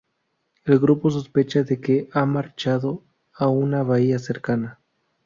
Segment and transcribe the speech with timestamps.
[0.65, 3.03] El grupo sospecha de que ha marchado
[3.35, 4.79] a una bahía cercana.